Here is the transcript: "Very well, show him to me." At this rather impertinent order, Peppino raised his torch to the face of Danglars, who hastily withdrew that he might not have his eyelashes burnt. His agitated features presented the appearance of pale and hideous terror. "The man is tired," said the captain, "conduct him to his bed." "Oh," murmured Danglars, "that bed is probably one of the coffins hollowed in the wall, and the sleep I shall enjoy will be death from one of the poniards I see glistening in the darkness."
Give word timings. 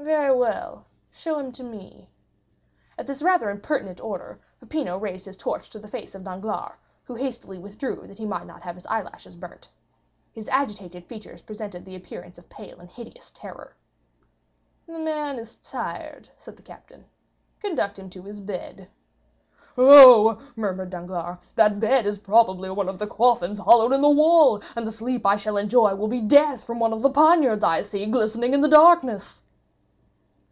"Very 0.00 0.32
well, 0.32 0.86
show 1.10 1.38
him 1.40 1.50
to 1.52 1.64
me." 1.64 2.08
At 2.96 3.08
this 3.08 3.20
rather 3.20 3.50
impertinent 3.50 3.98
order, 4.00 4.40
Peppino 4.60 4.96
raised 4.96 5.26
his 5.26 5.36
torch 5.36 5.68
to 5.70 5.80
the 5.80 5.88
face 5.88 6.14
of 6.14 6.22
Danglars, 6.22 6.76
who 7.02 7.16
hastily 7.16 7.58
withdrew 7.58 8.06
that 8.06 8.16
he 8.16 8.24
might 8.24 8.46
not 8.46 8.62
have 8.62 8.76
his 8.76 8.86
eyelashes 8.86 9.34
burnt. 9.34 9.68
His 10.32 10.48
agitated 10.50 11.04
features 11.06 11.42
presented 11.42 11.84
the 11.84 11.96
appearance 11.96 12.38
of 12.38 12.48
pale 12.48 12.78
and 12.78 12.88
hideous 12.88 13.32
terror. 13.32 13.74
"The 14.86 15.00
man 15.00 15.36
is 15.36 15.56
tired," 15.56 16.28
said 16.38 16.56
the 16.56 16.62
captain, 16.62 17.04
"conduct 17.60 17.98
him 17.98 18.08
to 18.10 18.22
his 18.22 18.40
bed." 18.40 18.88
"Oh," 19.76 20.40
murmured 20.54 20.90
Danglars, 20.90 21.38
"that 21.56 21.80
bed 21.80 22.06
is 22.06 22.18
probably 22.20 22.70
one 22.70 22.88
of 22.88 23.00
the 23.00 23.08
coffins 23.08 23.58
hollowed 23.58 23.92
in 23.92 24.00
the 24.02 24.08
wall, 24.08 24.62
and 24.76 24.86
the 24.86 24.92
sleep 24.92 25.26
I 25.26 25.34
shall 25.34 25.56
enjoy 25.56 25.96
will 25.96 26.08
be 26.08 26.20
death 26.20 26.62
from 26.64 26.78
one 26.78 26.92
of 26.92 27.02
the 27.02 27.10
poniards 27.10 27.64
I 27.64 27.82
see 27.82 28.06
glistening 28.06 28.54
in 28.54 28.60
the 28.60 28.68
darkness." 28.68 29.42